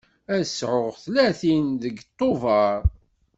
[0.35, 2.79] Ad sɛuɣ tlatin deg Tubeṛ.